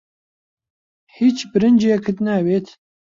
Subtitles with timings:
[1.17, 2.67] هیچ برنجێکت ناوێت؟